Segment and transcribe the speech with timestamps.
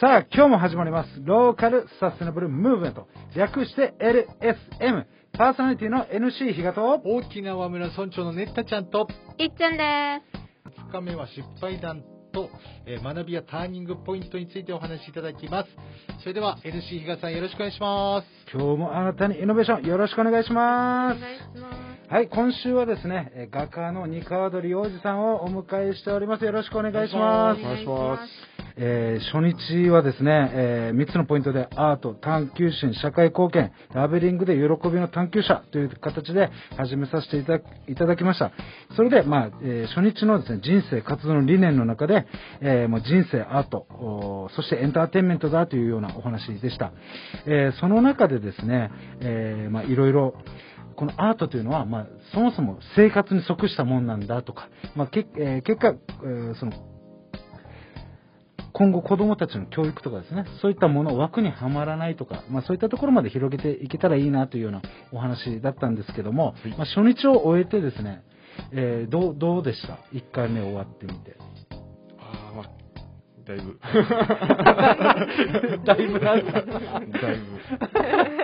[0.00, 1.08] さあ、今日も始まります。
[1.24, 3.08] ローカルサステナブルムーブメント。
[3.34, 5.04] 略して LSM。
[5.32, 9.08] パーソナリティの NC 比嘉と、大きな和村村長のねったちゃんと、
[9.38, 10.22] いっちゃんで
[10.88, 12.48] 2日目は失敗談と、
[12.86, 15.68] えー学びやターニングポイントについてお話しいただきます。
[16.20, 18.26] それでは NC 比嘉さんよろしくお願いします。
[18.54, 20.52] 今日もあなたにイノベーションよろしくお願いしす。
[20.52, 21.20] おます。
[21.20, 21.72] 願いしま
[22.08, 22.12] す。
[22.14, 26.44] はい、今週はですね、えー画家の二川鳥洋二さんをお迎えしております。
[26.44, 27.64] よろしくお願いしますお。
[27.64, 28.57] 願いします。
[28.80, 37.38] えー初日はですね、え3つのポイントでアート、探求心、社会貢献、ラベリングで喜びの探求者という形で始めさせて
[37.90, 38.52] いただきました。
[38.94, 42.26] それで、まあ、えー初日のですね、人生活動の理念の中で、
[42.60, 46.92] えーもう人生、アート、そしてエンターテインメントだというようなお話でした。
[47.46, 48.90] えーその中でですね、
[49.20, 50.34] えま、いろいろ、
[50.94, 56.72] このアートというのは、まあ、そもそも生活に即したもんなんだとか、まあけえー結果、えーその
[58.78, 68.22] 今後子供たちの教育とかですね、そういったもの枠にはまらないとか、まあそういったところまで広げていけたらいいなというようなお話だったんですけども、まあ初日を終えてですね、
[68.70, 71.36] えーどう、どうでした ?1 回目終わってみて。
[72.20, 72.70] ああ、まあ、
[73.44, 73.78] だいぶ。
[75.84, 76.76] だいぶなんかだいぶ。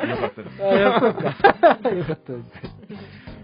[0.08, 0.62] よかったです。
[0.62, 1.90] あ、やそうか。
[1.90, 2.44] よかったです。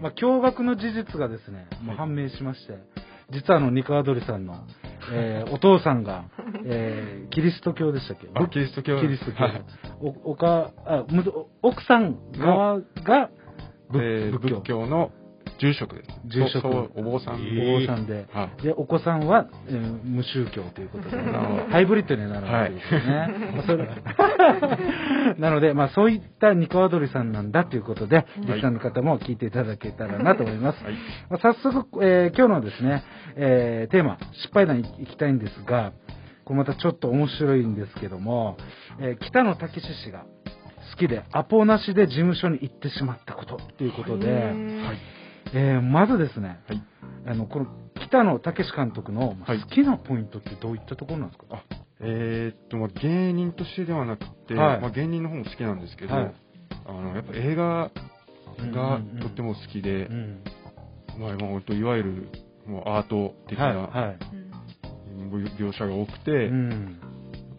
[0.01, 2.73] まあ、驚愕の事実がですね、もう判明しまして、
[3.29, 4.65] 実はあの、ニカワドリさんの、
[5.13, 6.25] えーお父さんが、
[6.65, 8.27] えーキリスト教でしたっけ？
[8.33, 8.99] あキリスト教。
[8.99, 9.43] キリスト教。
[9.43, 9.61] はい。
[10.01, 11.23] お、おか、あ、む
[11.61, 13.29] 奥さん側が、
[13.89, 14.85] 仏えー仏教。
[14.87, 15.11] の
[15.59, 16.09] 住職です。
[16.25, 16.67] 住職。
[16.67, 17.35] お坊さん。
[17.35, 23.27] お坊さんで、はで、お子さんは、えー無宗教ということで、ハイブリッドになるわけですね。
[23.55, 23.87] まあそれ
[25.37, 30.83] なので、まあそういったニカワドリさんなんだということで、リスナーの方も聞いていただけたらなと思います。
[30.83, 30.93] はい。
[31.29, 33.03] まあ早速、えー今日のですね、
[33.35, 35.91] えーテーマ、失敗談いきたいんですが、
[36.51, 38.57] これまたちょっと面白いんですけども、
[38.99, 40.25] えー北野武氏が
[40.91, 44.53] 好きでアポなしで事務所に行ってしまったことということで、はい。
[45.53, 46.83] えーまずですね、はい。
[47.25, 47.67] あの、この
[48.05, 49.61] 北野武監督のまあはい。
[49.61, 51.63] 好きなポイントってどういったところなんですか、あ、
[52.01, 54.81] えーっと、まあ、芸人としてではなくて、はい。
[54.81, 56.33] まあ、芸人の方も好きなんですけど、はい。
[56.85, 57.91] あの、やっぱ映画が
[58.57, 59.19] うんうんうん。
[59.21, 60.43] とっても好きでう、ん
[61.17, 62.27] まあ、まあ本当いわゆる、
[62.67, 64.40] もうアート的はい、なはい。
[65.37, 66.99] 描写が多くて、うん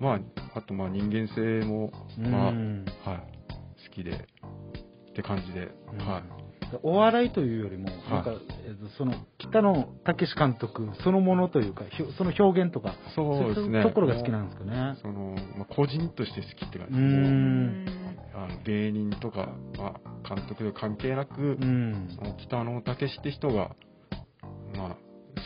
[0.01, 3.17] まあ、あとまあ人間性も、まあ、うんはい、
[3.89, 4.29] 好きで、
[5.11, 6.23] って感じで、うんはい。
[6.83, 8.33] お笑いというよりも、なんか、
[8.65, 11.85] えーとその、北野武監督そのものというか、
[12.17, 13.83] その表現とか、そうですね。
[13.83, 14.97] ところが好きなんですかね。
[15.03, 17.87] その、まあ、個人として好きって感じうで、もうん。
[18.35, 23.77] あの芸人とか、まあ、監督で関係なく、うんその北野武って人が、
[24.75, 25.02] まあ、好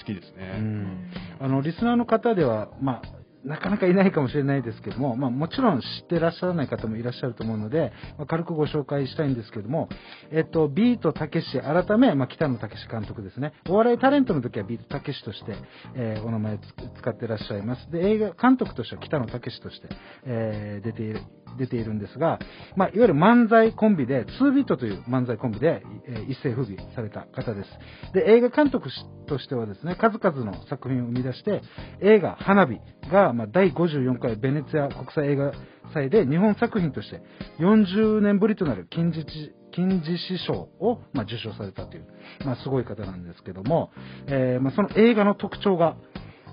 [0.06, 0.58] きですうね。
[0.58, 9.88] んあの、リスナーの方では、まあ、なかなかいないかもしれないですけども、まあ、もちろん知ってらっしゃらない方もいらっしゃると思うので、まあ、軽くご紹介したいんですけども、
[10.32, 13.52] えっと、ビートたけし、改め、まあ、北野武監督ですね。
[13.68, 15.54] お笑いタレントの時はビートたけしとして、
[15.94, 16.62] えーお名前をつ
[16.98, 17.90] 使ってらっしゃいます。
[17.92, 19.88] で、映画監督としては北野武として、
[20.24, 21.20] えー出ている、
[21.58, 22.38] 出ているんですが、
[22.76, 27.70] まあ、いわゆる漫才コンビで、2ビートという漫才コンビで、えー一世風靡された方です。
[28.12, 28.88] で、映画監督
[29.28, 31.62] としてはですね、数々の作品を生み出して、
[32.00, 32.78] 映画、花火
[33.10, 35.52] が、まあ、第54回ベネツィア国際映画
[35.92, 37.22] 祭で日本作品として
[37.60, 42.06] 40年ぶりとなる金獅子金獅子賞を、まあ、受賞されたという、
[42.46, 43.90] まあ、すごい方なんですけども、
[44.26, 45.96] えーまあ、その映画の特徴が、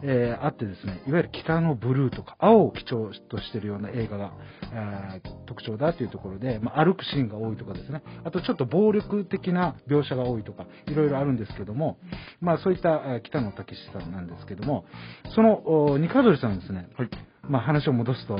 [0.06, 4.34] えーあってですね、いわゆる北のブルーとか青を基調としているような映画が、
[4.74, 11.98] あー特徴だというところで、まあ、歩くシーンが多いとかですね、あとちょっと暴力的な描写が多いとか、いろいろあるんですけども、
[12.42, 14.86] まあそういった北野武さんなんですけども、
[15.34, 17.10] その、おニカドリさんですね、はい。
[17.48, 18.40] まあ話を戻すと、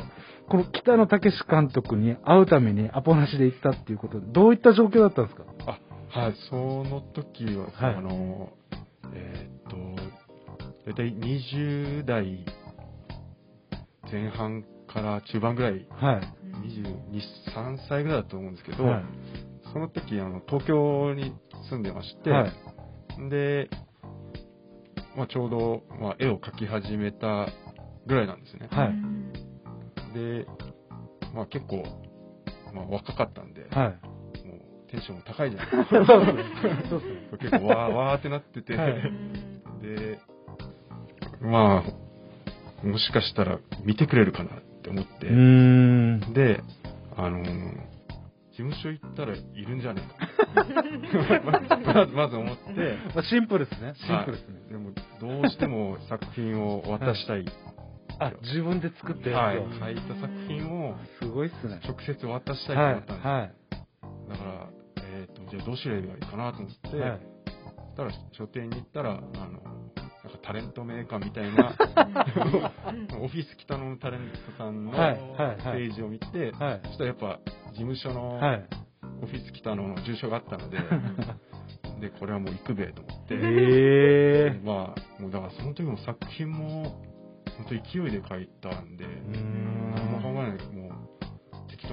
[0.50, 5.44] この北野武監督に会うためにアポなしで行ったっていうこと、どういった状況だったんですか？
[6.14, 7.96] あ、はい、その時は、はい。
[7.96, 8.50] あの、
[9.14, 9.50] え
[10.86, 12.46] 大体20代
[14.12, 16.44] 前半から中盤ぐらい、はい。
[16.68, 17.22] 22、
[17.56, 19.04] 3歳ぐらいだと思うんですけど、はい。
[19.72, 21.34] その時、あの、東京に
[21.70, 23.30] 住んでまして、はい。
[23.30, 23.70] で、
[25.16, 27.48] まあ、ちょうど、まあ、絵を描き始めた
[28.06, 28.68] ぐらいなんですね。
[28.72, 28.94] はい
[30.14, 30.46] で、
[31.34, 31.84] まあ、結構、
[32.74, 34.48] まあ、若かったんで、はい。
[34.48, 34.56] も
[34.88, 37.38] うテンションも高いじゃないですか。
[37.42, 38.94] 結構わーわーってなってて、はい
[39.82, 40.20] で、
[41.44, 45.28] まあ、もしかしたら見てくれるかなって思って。
[46.34, 46.62] で、
[47.16, 47.94] あのー
[48.54, 53.94] 事務所行ったらいるんじゃねえかまず まず思って、まあ、シンプルですね。
[53.96, 54.60] シンプルですね。
[54.70, 57.44] でもどうしても作品を渡したいっ
[58.20, 61.80] あよ、自分で作ったはい書いた作品をすごいっすね。
[61.84, 63.32] 直接渡したいとはい思ったんですよ。
[63.32, 63.52] はい。
[64.30, 67.20] だから、えっ、と、じゃあどうすればいいかなと思って、はい
[67.96, 69.22] たら書店に行ったら、あの、
[70.44, 71.74] タレントメーカーみたいな、
[73.20, 75.88] オフィス北野のタレントさんのはいペはいはい。
[75.90, 76.82] ージを見て、はい。
[76.84, 77.40] そしたらやっぱ
[77.72, 78.66] 事務所のはい。
[79.22, 80.78] オフィス北野の住所があったので、
[82.02, 87.02] で、これはもう行くべと思って、ええまあ、もうだからその時も作品も、
[87.58, 89.73] 本当勢いで書いたんで、ーん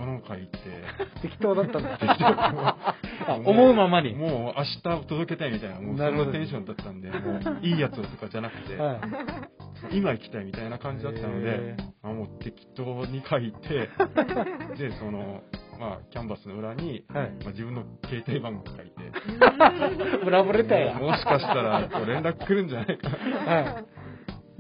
[0.01, 0.59] 適当なの書いて、
[1.23, 1.99] 適当だったんだ。
[1.99, 2.97] 適当あ
[3.45, 4.15] 思うままに。
[4.15, 9.97] もう明日届けたいみたいな、もうそのテンションだったんで、もういいやつをとかじゃなくて、はい。
[9.97, 13.89] 今行きたいみたいな感じだったのへで、あもう適当に書いて、
[14.77, 15.43] で、その、
[15.79, 18.93] まあ、キャンバスの裏に、はいまあ、自分の携帯番号書いて、
[20.25, 20.95] ブラボレターや。
[20.95, 23.55] もしかしたら連絡来るんじゃないかな。
[23.55, 23.85] はい。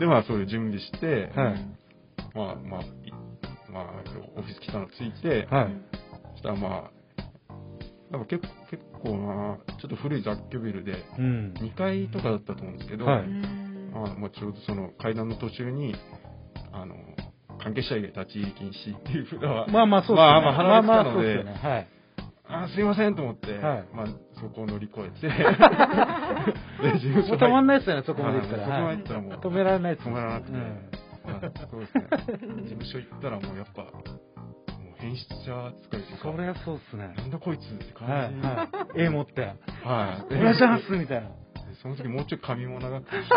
[0.00, 1.80] で、まあ、そういう準備して、はい。
[2.34, 2.99] まあ、まあ、い
[3.72, 3.84] まあ、
[4.36, 5.68] オフィス来たのついて、はい。
[6.32, 6.90] そしたらまあ、
[8.10, 11.54] なんか結構、結構な、ちょっと古い雑居ビルで、うん。
[11.58, 15.94] 2階とかだったと思うんですけど、はいまあまあ、ちょうどその階段の途中に、
[16.72, 16.94] あの、
[17.62, 20.16] 関係者以外立ち入り禁止っていう札は、まあまあそうっすね。
[20.16, 21.52] まあまあ離れてたのでそうっすよね。
[21.62, 21.86] はい。
[22.52, 24.06] あすいませんと思って、はいまあ、
[24.40, 25.34] そこを乗り越えて、 も
[26.88, 26.90] う
[27.36, 27.76] 止まんない。
[27.76, 28.64] ないっすよね、そこまで行ったら。
[28.64, 30.70] そこまはいで行ったらもう、止められないっす止められなくて、うんまあ
[31.70, 32.06] そうですね。
[32.62, 37.14] 事務所行ったらもうやっぱ、もう変質者扱いというか、そりゃそうっすね。
[37.16, 38.34] なんだこいつって感はい。
[38.34, 38.40] じ。
[38.40, 39.00] はい。
[39.06, 39.42] 絵持って。
[39.42, 40.34] はい。
[40.34, 41.28] お願いしますみたいな。
[41.28, 41.34] で
[41.82, 43.28] その時もうちょい髪も長くて、す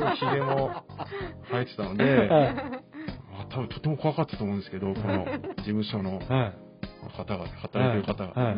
[0.00, 0.70] ごい髭も
[1.50, 2.48] 生えてたので、はい。
[2.48, 5.24] あ多分とても怖かったと思うんですけど、この
[5.58, 6.70] 事務所のはい。
[7.16, 8.42] 方が、働いてる方が。
[8.42, 8.56] はい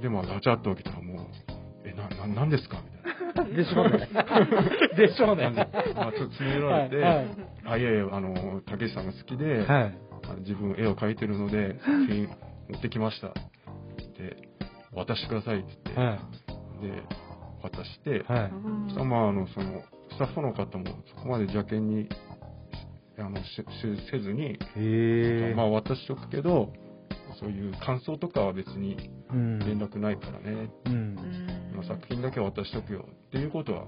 [0.00, 1.26] でも、ガチャッと開けたらもう、
[1.84, 2.97] え、な、な、なんですかみたいな。
[3.44, 4.08] でしょうね。
[4.96, 5.50] でしょうね。
[5.94, 7.26] まあ、ちょっと詰め寄られて、はいはい
[7.64, 9.94] あ、いやいや、あの、たけしさんが好きで、はい。
[10.40, 12.28] 自分絵を描いてるので、作品
[12.70, 13.28] 持ってきました。
[14.18, 14.36] で、
[14.92, 16.18] 渡してくださいって言って、は
[16.82, 17.02] で、
[17.62, 18.12] 渡して、い。
[18.12, 18.52] はい。
[18.84, 20.84] そしたらまあ、あの、その、スタッフの方も
[21.14, 22.08] そこまで邪険に、
[23.18, 23.36] あの、
[24.10, 24.58] せずに。
[25.54, 26.72] まあ、渡しとくけど、
[27.38, 28.96] そういう感想とかは別に
[29.30, 29.58] うん。
[29.58, 31.16] 連絡ないからね、うん。
[31.78, 33.84] まあ作品だけは渡しとくよっていうことは、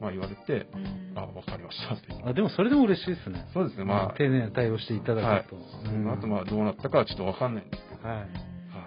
[0.00, 0.66] まあ言われて、
[1.14, 2.06] あ、わかりましたって。
[2.24, 3.46] あ、でもそれでも嬉しいですね。
[3.52, 5.56] そうですね、まあ、丁寧な対応していただはいくと。。
[5.84, 8.18] その後、まあどうなったかはちょっとわかんないんですけど、はい。
[8.18, 8.28] はい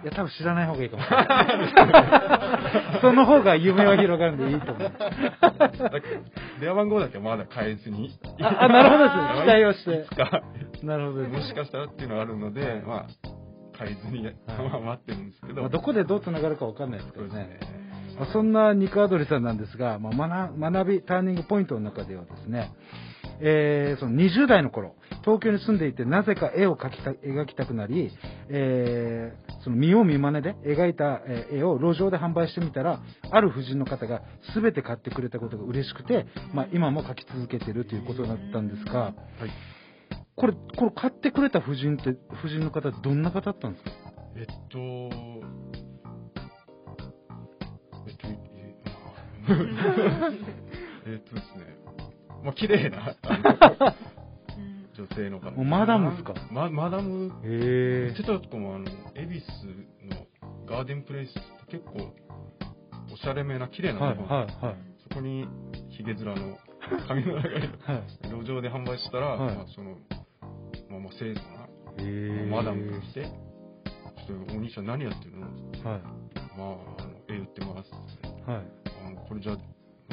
[0.02, 1.02] いや、多分知らない方がいいかも。
[3.00, 4.92] その方が夢は広がるんでいいと思う。
[5.40, 6.22] だけど
[6.60, 8.10] 電話番号だけはまだ変えずに、
[8.40, 9.42] あ、あなるほどです。
[9.42, 11.28] 期待をしてなるほど。
[11.28, 13.06] もしかしたらっていうのがあるので、まあ、
[13.78, 17.60] 変えずに、 まあ待ってるんですけど、まあ、どこでどう繋がるかわかんないですけどねね。。
[18.18, 22.72] まあ、そんなニクアドリさんなんですが、まあ、学学びターニングポイントの中ではですね、
[23.40, 24.94] えーその20代の頃、
[25.24, 28.10] 東京に住んでいて、なぜか絵を描きた描きたくなり、
[28.48, 33.00] えーその見よう見まねで描いたえー絵を路上で販売してみたら、
[33.30, 34.22] ある婦人の方が
[34.54, 39.14] 全て買ってくれたことが嬉しくて、まあ、今も描き続けてるということだったんですが、はい。
[40.36, 43.90] これ、これ買ってくれた婦人って、婦人の方どんな方だったんですか？
[44.36, 45.83] えっと、
[51.06, 51.76] えっとですね、
[52.42, 53.14] まあ、綺麗な、
[54.94, 55.50] 女性の方。
[55.52, 56.34] もうマダムですか？
[56.50, 60.26] ま、マダム、へ言ってたとこも、あの、恵比寿の
[60.66, 61.32] ガーデンプレイスっ
[61.66, 62.14] て結構、
[63.12, 64.76] おしゃれめな綺麗なはい、とこはい、はい。
[65.08, 65.46] そこに、
[65.90, 66.58] ヒゲ面の
[67.06, 67.68] 髪の長い はい。
[68.28, 69.90] 路上で販売したら、はいまあ、その、
[70.90, 73.24] まあ、まあ、清楚な、マダムが来て、
[74.26, 75.46] ちょっとお兄ちゃん何やってるの？
[75.48, 76.00] ってはい。
[76.56, 78.50] まあ、あの、絵売ってますって。
[78.50, 78.62] はい。
[79.34, 79.56] これじゃあ、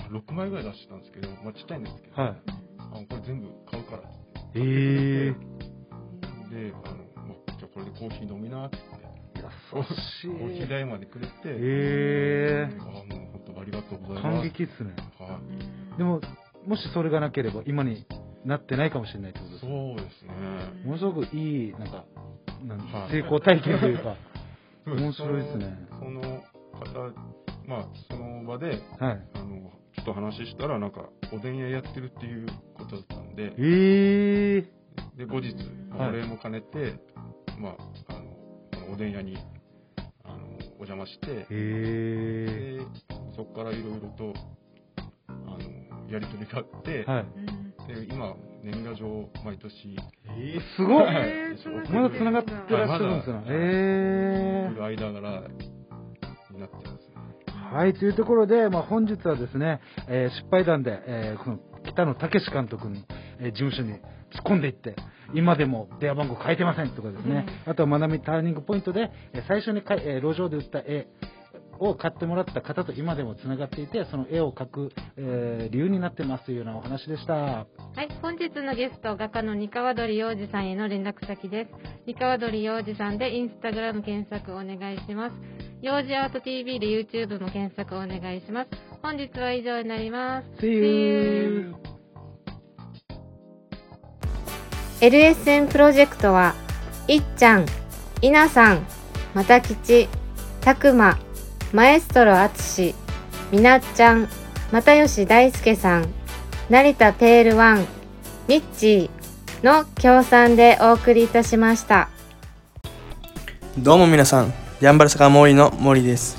[0.09, 2.41] まあ6枚ぐらい出してたんですけど、まあ、ちっちゃいんですけど、はい。
[2.79, 4.09] あのこれ全部買うからって
[4.55, 5.35] え言ー。
[5.35, 5.37] っ
[6.49, 6.71] て。
[6.71, 8.77] で、あの、まあ、じゃあこれでコーヒー飲みなって
[9.35, 10.69] 優しコーヒーい。
[10.69, 12.93] 代までくれて、えあもう
[13.45, 14.21] 本当ありがとうござー。
[14.21, 14.41] います。
[14.41, 14.95] 感激っすね。
[15.19, 15.39] は
[15.93, 15.97] い。
[15.97, 16.19] でも、
[16.65, 18.05] もしそれがなければ、今に
[18.43, 19.93] なってないかもしれないってことですそね。
[19.93, 20.31] うですね。
[20.83, 22.05] ものすごくいい、なんか、
[22.63, 24.15] なんはい成功体験というか。
[24.85, 27.13] 面白いですねその方、
[27.71, 28.79] まあ、その場で、はい。
[29.33, 35.17] あの、ちょっと話したら、なんか、おでん屋やってるっていうことだったんで、えー。
[35.17, 35.55] で、後日、
[35.97, 36.95] はいお礼も兼ねて、
[37.57, 37.75] まあ、
[38.09, 38.13] あ
[38.87, 39.37] の、おでん屋に、
[40.25, 40.47] あの、
[40.79, 42.85] お邪魔して、えで、
[43.37, 44.33] そこからいろいろと、
[45.27, 47.09] あの、やりとりがあって、ー。
[47.09, 47.25] はい。
[47.87, 49.71] で、今、年賀状、毎年、
[50.25, 53.35] えー、すごいはいまだ繋がってらっしゃるんですよ。
[53.37, 54.75] はいまだえー来。
[54.75, 55.47] る間柄
[56.51, 57.10] になってますね。
[57.71, 62.97] はい、というところで、まあ、本日はですね、えー失敗談で、えーこの北野武監督の、
[63.39, 63.99] えー事務所に突っ
[64.43, 64.93] 込んでいって、
[65.33, 71.07] 今でも電話番号変えてませんとかですね、あとは学びターニングポイントで、え最初にかい、えー路上で売った絵
[71.81, 77.33] を買ってもらった方と今でもつながっていて、その絵を描く、えー理由になってますというようなお話でした。
[77.33, 77.65] は
[77.97, 81.71] い、本日のゲスト、画家の三河鳥洋二さんへの連絡先です。
[82.05, 85.35] 三河鳥洋二さんでインスタグラム検索お願いします。
[85.81, 88.69] 洋二アート TV で YouTube も検索お願いします。
[89.01, 90.65] 本日は以上になります。
[90.65, 91.75] See you!
[95.01, 96.53] LSN プロジェクトは、
[97.07, 97.65] いっちゃん、
[98.21, 98.85] いなさん、
[99.33, 100.07] またきち、
[100.61, 101.17] たくま、
[101.73, 102.95] マエストロあつし、
[103.49, 104.27] みなっちゃん、
[104.73, 106.07] 又吉大輔さん、
[106.69, 107.85] 成田ペールワン、
[108.49, 112.09] ミッチーの協賛でお送りいたしました。
[113.77, 116.35] どうも皆さん、ヤンバル酒場モーリーのモーリーです。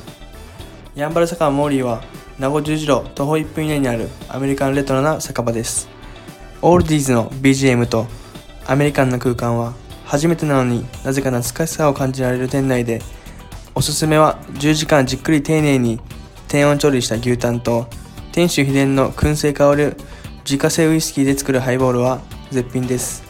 [0.94, 2.02] ヤンバル酒場モーリーは、
[2.38, 5.88] 名護十字路徒歩1分以内にあるアメリカンレトロな酒場です。
[6.60, 8.06] オールディーズの BGM と
[8.66, 9.72] アメリカンな空間は、
[10.04, 13.00] 初めてなのになぜか懐かしさを感じられる店内で、
[13.82, 15.98] おすすめは10時間じっくり丁寧に
[16.46, 17.88] 低温調理した牛タンと、
[18.30, 19.96] 店主秘伝の燻製香る
[20.44, 22.20] 自家製ウイスキーで作るハイボールは
[22.52, 23.24] 絶品です。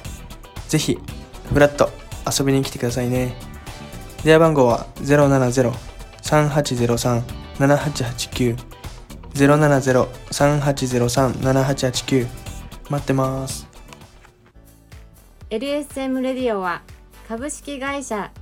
[0.68, 0.98] ぜひ、
[1.54, 1.88] フラッと
[2.30, 3.34] 遊びに来てくださいね。
[4.24, 4.88] 電話番号は
[6.20, 8.58] 070-3803-7889
[9.32, 12.26] 070-3803-7889
[12.90, 13.66] 待ってます。
[15.48, 16.82] LSM レディオは
[17.26, 18.30] 株式会社